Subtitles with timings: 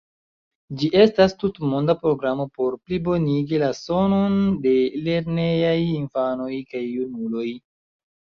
[0.77, 4.33] Ĝi estas tutmonda programo por plibonigi la sanon
[4.65, 4.73] de
[5.09, 7.47] lernejaj infanoj kaj junuloj.